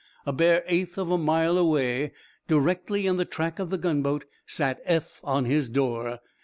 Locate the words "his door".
5.45-6.21